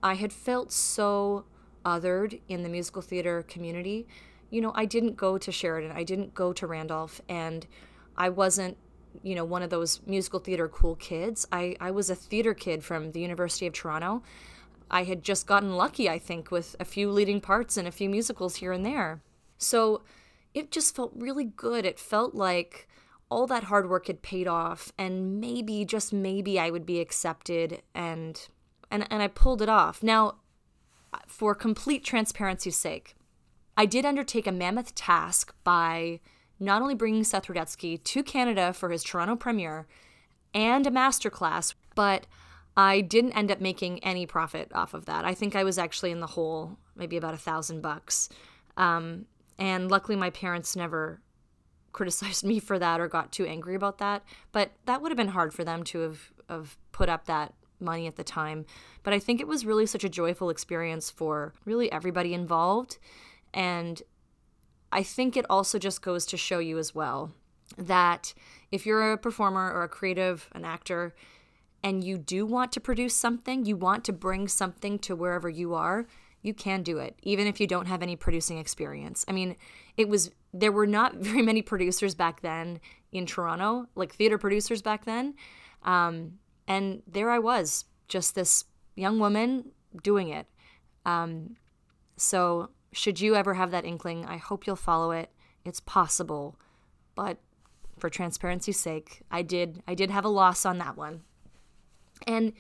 I 0.04 0.16
had 0.16 0.34
felt 0.34 0.72
so 0.72 1.46
othered 1.86 2.40
in 2.48 2.64
the 2.64 2.70
musical 2.70 3.02
theater 3.02 3.44
community. 3.44 4.08
You 4.50 4.62
know, 4.62 4.72
I 4.76 4.86
didn't 4.86 5.16
go 5.16 5.38
to 5.38 5.52
Sheridan, 5.52 5.92
I 5.92 6.04
didn't 6.04 6.34
go 6.34 6.54
to 6.54 6.68
Randolph, 6.68 7.22
and 7.30 7.68
I 8.18 8.30
wasn't, 8.30 8.78
you 9.24 9.36
know, 9.36 9.46
one 9.46 9.62
of 9.62 9.70
those 9.70 10.02
musical 10.06 10.40
theater 10.40 10.68
cool 10.68 10.96
kids. 10.96 11.48
I, 11.52 11.76
I 11.80 11.92
was 11.92 12.10
a 12.10 12.16
theater 12.16 12.54
kid 12.54 12.84
from 12.84 13.12
the 13.12 13.20
University 13.20 13.68
of 13.68 13.74
Toronto. 13.74 14.24
I 14.92 15.04
had 15.04 15.24
just 15.24 15.48
gotten 15.48 15.76
lucky, 15.76 16.10
I 16.10 16.20
think, 16.20 16.52
with 16.52 16.76
a 16.80 16.86
few 16.86 17.12
leading 17.12 17.42
parts 17.42 17.78
and 17.78 17.88
a 17.88 17.92
few 17.92 18.10
musicals 18.10 18.58
here 18.58 18.72
and 18.72 18.86
there. 18.86 19.22
So 19.58 20.04
it 20.54 20.72
just 20.72 20.96
felt 20.96 21.14
really 21.16 21.46
good. 21.46 21.86
It 21.86 22.00
felt 22.00 22.34
like 22.34 22.88
all 23.30 23.46
that 23.48 23.66
hard 23.66 23.90
work 23.90 24.08
had 24.08 24.22
paid 24.22 24.48
off 24.48 24.92
and 24.98 25.40
maybe 25.40 25.86
just 25.86 26.12
maybe 26.12 26.60
I 26.60 26.72
would 26.72 26.86
be 26.86 27.00
accepted 27.00 27.84
and 27.94 28.48
and 28.90 29.08
and 29.12 29.22
I 29.22 29.28
pulled 29.28 29.62
it 29.62 29.70
off. 29.70 30.02
Now 30.02 30.38
for 31.28 31.54
complete 31.54 32.04
transparency's 32.04 32.76
sake, 32.76 33.16
I 33.78 33.86
did 33.86 34.06
undertake 34.06 34.48
a 34.48 34.52
mammoth 34.52 34.96
task 34.96 35.54
by 35.64 36.20
not 36.60 36.82
only 36.82 36.96
bringing 36.96 37.24
Seth 37.24 37.46
Rudetsky 37.46 38.04
to 38.04 38.24
Canada 38.24 38.74
for 38.74 38.90
his 38.90 39.04
Toronto 39.04 39.36
premiere 39.36 39.88
and 40.54 40.86
a 40.86 40.92
masterclass, 40.92 41.76
but 41.96 42.26
I 42.80 43.02
didn't 43.02 43.34
end 43.34 43.52
up 43.52 43.60
making 43.60 44.02
any 44.06 44.26
profit 44.26 44.72
off 44.74 44.94
of 44.94 45.04
that. 45.04 45.26
I 45.26 45.34
think 45.34 45.54
I 45.54 45.66
was 45.66 45.78
actually 45.78 46.12
in 46.12 46.22
the 46.22 46.28
hole, 46.28 46.78
maybe 46.96 47.18
about 47.18 47.34
a 47.34 47.38
thousand 47.38 47.82
bucks. 47.82 48.30
Um, 48.78 49.26
and 49.58 49.92
luckily, 49.92 50.16
my 50.16 50.30
parents 50.30 50.78
never 50.78 51.20
criticized 51.92 52.46
me 52.46 52.58
for 52.58 52.80
that 52.80 53.02
or 53.02 53.10
got 53.10 53.34
too 53.34 53.46
angry 53.46 53.76
about 53.76 53.98
that. 53.98 54.24
But 54.54 54.72
that 54.86 55.02
would 55.02 55.12
have 55.12 55.18
been 55.18 55.28
hard 55.28 55.54
for 55.54 55.66
them 55.66 55.84
to 55.84 56.00
have, 56.00 56.32
have 56.48 56.78
put 56.94 57.10
up 57.10 57.26
that 57.26 57.54
money 57.82 58.08
at 58.08 58.16
the 58.16 58.24
time. 58.24 58.66
But 59.04 59.14
I 59.14 59.20
think 59.20 59.42
it 59.42 59.48
was 59.48 59.66
really 59.66 59.86
such 59.86 60.06
a 60.06 60.10
joyful 60.10 60.50
experience 60.50 61.10
for 61.10 61.54
really 61.66 61.92
everybody 61.92 62.34
involved. 62.34 62.98
And 63.54 64.02
I 64.90 65.04
think 65.04 65.36
it 65.36 65.46
also 65.50 65.80
just 65.80 66.02
goes 66.02 66.26
to 66.28 66.38
show 66.38 66.60
you 66.60 66.78
as 66.78 66.96
well 66.96 67.34
that 67.78 68.34
if 68.72 68.86
you're 68.86 69.12
a 69.12 69.18
performer 69.18 69.70
or 69.70 69.84
a 69.84 69.90
creative, 69.90 70.48
an 70.54 70.64
actor, 70.64 71.14
and 71.84 72.04
you 72.04 72.18
do 72.18 72.46
want 72.46 72.72
to 72.74 72.80
produce 72.80 73.16
something, 73.16 73.66
you 73.66 73.76
want 73.76 74.04
to 74.06 74.14
bring 74.14 74.48
something 74.48 75.00
to 75.00 75.16
wherever 75.16 75.50
you 75.50 75.74
are, 75.74 76.08
you 76.42 76.54
can 76.54 76.84
do 76.84 77.00
it, 77.00 77.18
even 77.24 77.48
if 77.48 77.60
you 77.60 77.68
don't 77.68 77.88
have 77.88 78.02
any 78.02 78.16
producing 78.16 78.58
experience. 78.58 79.26
I 79.28 79.32
mean, 79.32 79.56
it 79.98 80.08
was, 80.08 80.32
there 80.54 80.72
were 80.72 80.88
not 80.88 81.16
very 81.18 81.42
many 81.42 81.62
producers 81.62 82.16
back 82.16 82.42
then 82.42 82.80
in 83.12 83.26
Toronto, 83.26 83.88
like 83.96 84.14
theater 84.14 84.38
producers 84.38 84.82
back 84.82 85.06
then. 85.06 85.36
Um, 85.84 86.40
and 86.68 87.02
there 87.08 87.30
I 87.30 87.40
was, 87.40 87.86
just 88.08 88.36
this 88.36 88.66
young 88.96 89.20
woman 89.20 89.72
doing 90.04 90.30
it. 90.30 90.48
Um, 91.06 91.56
so, 92.18 92.70
should 92.92 93.22
you 93.22 93.36
ever 93.36 93.54
have 93.54 93.72
that 93.72 93.86
inkling, 93.86 94.26
I 94.26 94.38
hope 94.38 94.66
you'll 94.66 94.76
follow 94.76 95.12
it. 95.12 95.32
It's 95.64 95.80
possible, 95.80 96.60
but 97.16 97.38
for 98.00 98.10
transparency's 98.10 98.80
sake, 98.80 99.22
I 99.30 99.42
did 99.42 99.84
I 99.88 99.94
did 99.94 100.10
have 100.10 100.26
a 100.26 100.30
loss 100.30 100.66
on 100.66 100.78
that 100.80 100.98
one. 100.98 101.22
And 102.28 102.54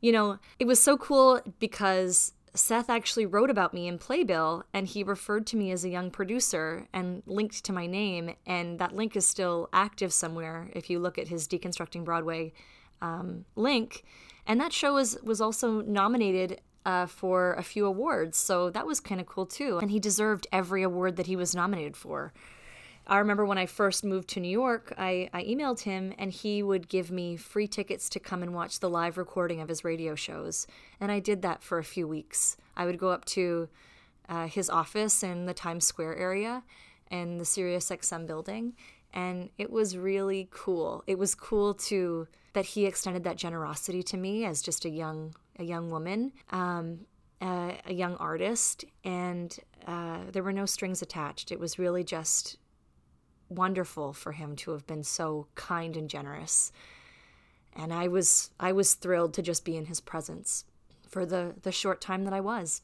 you 0.00 0.12
know, 0.12 0.38
it 0.58 0.66
was 0.66 0.80
so 0.80 0.96
cool 0.96 1.40
because 1.58 2.32
Seth 2.54 2.88
actually 2.88 3.26
wrote 3.26 3.50
about 3.50 3.74
me 3.74 3.86
in 3.86 3.98
Playbill 3.98 4.64
and 4.72 4.86
he 4.86 5.02
referred 5.02 5.46
to 5.48 5.56
me 5.56 5.70
as 5.70 5.84
a 5.84 5.88
young 5.88 6.10
producer 6.10 6.86
and 6.92 7.22
linked 7.26 7.64
to 7.64 7.72
my 7.72 7.86
name. 7.86 8.34
And 8.46 8.78
that 8.78 8.94
link 8.94 9.16
is 9.16 9.26
still 9.26 9.68
active 9.72 10.12
somewhere 10.12 10.70
if 10.74 10.88
you 10.88 10.98
look 10.98 11.18
at 11.18 11.28
his 11.28 11.46
Deconstructing 11.46 12.04
Broadway 12.04 12.52
um, 13.02 13.44
link. 13.56 14.04
And 14.46 14.60
that 14.60 14.72
show 14.72 14.94
was, 14.94 15.18
was 15.22 15.40
also 15.40 15.82
nominated 15.82 16.60
uh, 16.86 17.06
for 17.06 17.54
a 17.54 17.62
few 17.62 17.84
awards. 17.84 18.38
So 18.38 18.70
that 18.70 18.86
was 18.86 19.00
kind 19.00 19.20
of 19.20 19.26
cool 19.26 19.46
too. 19.46 19.78
And 19.78 19.90
he 19.90 19.98
deserved 19.98 20.46
every 20.52 20.82
award 20.82 21.16
that 21.16 21.26
he 21.26 21.36
was 21.36 21.54
nominated 21.54 21.96
for. 21.96 22.32
I 23.06 23.18
remember 23.18 23.44
when 23.44 23.58
I 23.58 23.66
first 23.66 24.04
moved 24.04 24.28
to 24.30 24.40
New 24.40 24.50
York, 24.50 24.92
I, 24.98 25.30
I 25.32 25.44
emailed 25.44 25.80
him 25.80 26.12
and 26.18 26.32
he 26.32 26.62
would 26.62 26.88
give 26.88 27.10
me 27.10 27.36
free 27.36 27.68
tickets 27.68 28.08
to 28.10 28.20
come 28.20 28.42
and 28.42 28.52
watch 28.52 28.80
the 28.80 28.90
live 28.90 29.16
recording 29.16 29.60
of 29.60 29.68
his 29.68 29.84
radio 29.84 30.16
shows. 30.16 30.66
And 31.00 31.12
I 31.12 31.20
did 31.20 31.42
that 31.42 31.62
for 31.62 31.78
a 31.78 31.84
few 31.84 32.08
weeks. 32.08 32.56
I 32.76 32.84
would 32.84 32.98
go 32.98 33.10
up 33.10 33.24
to 33.26 33.68
uh, 34.28 34.48
his 34.48 34.68
office 34.68 35.22
in 35.22 35.46
the 35.46 35.54
Times 35.54 35.86
Square 35.86 36.16
area 36.16 36.64
and 37.08 37.40
the 37.40 37.44
Sirius 37.44 37.90
XM 37.90 38.26
building. 38.26 38.74
And 39.14 39.50
it 39.56 39.70
was 39.70 39.96
really 39.96 40.48
cool. 40.50 41.04
It 41.06 41.16
was 41.16 41.36
cool 41.36 41.74
to 41.74 42.26
that 42.54 42.64
he 42.64 42.86
extended 42.86 43.22
that 43.22 43.36
generosity 43.36 44.02
to 44.02 44.16
me 44.16 44.44
as 44.44 44.62
just 44.62 44.84
a 44.84 44.88
young 44.90 45.34
a 45.58 45.64
young 45.64 45.90
woman, 45.90 46.32
um, 46.50 47.00
uh, 47.40 47.72
a 47.86 47.94
young 47.94 48.14
artist, 48.16 48.84
and 49.04 49.58
uh, 49.86 50.18
there 50.30 50.42
were 50.42 50.52
no 50.52 50.66
strings 50.66 51.00
attached. 51.00 51.50
It 51.50 51.58
was 51.58 51.78
really 51.78 52.04
just 52.04 52.58
wonderful 53.48 54.12
for 54.12 54.32
him 54.32 54.56
to 54.56 54.72
have 54.72 54.86
been 54.86 55.02
so 55.02 55.46
kind 55.54 55.96
and 55.96 56.08
generous. 56.08 56.72
And 57.74 57.92
I 57.92 58.08
was 58.08 58.50
I 58.58 58.72
was 58.72 58.94
thrilled 58.94 59.34
to 59.34 59.42
just 59.42 59.64
be 59.64 59.76
in 59.76 59.86
his 59.86 60.00
presence 60.00 60.64
for 61.08 61.26
the 61.26 61.54
the 61.62 61.72
short 61.72 62.00
time 62.00 62.24
that 62.24 62.32
I 62.32 62.40
was. 62.40 62.82